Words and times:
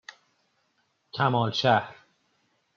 کمالشهر 1.11 1.95